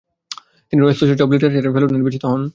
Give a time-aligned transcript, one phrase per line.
[0.67, 2.41] তিনি Royal Society of লিটারেচারের fellow নির্বাচিত হন।